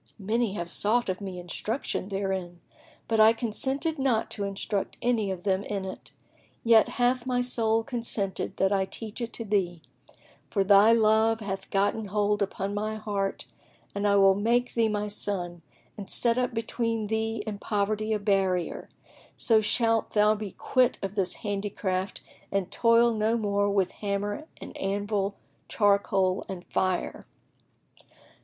[0.17, 2.59] Many have sought of me instruction therein,
[3.07, 6.09] but I consented not to instruct any of them in it;
[6.63, 9.83] yet hath my soul consented that I teach it to thee,
[10.49, 13.45] for thy love hath gotten hold upon my heart
[13.93, 15.61] and I will make thee my son
[15.95, 18.89] and set up between thee and poverty a barrier,
[19.37, 22.21] so shalt thou be quit of this handicraft
[22.51, 25.35] and toil no more with hammer and anvil,[FN#10]
[25.67, 27.27] charcoal and fire."